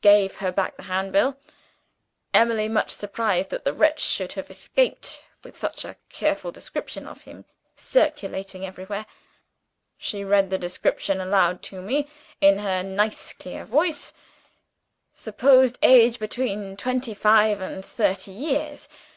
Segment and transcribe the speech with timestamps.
[0.00, 1.38] Gave her back the Handbill.
[2.34, 7.20] Emily much surprised that the wretch should have escaped, with such a careful description of
[7.20, 7.44] him
[7.76, 9.06] circulated everywhere.
[9.96, 12.08] She read the description aloud to me,
[12.40, 14.12] in her nice clear voice:
[15.12, 18.88] 'Supposed age between twenty five and thirty years.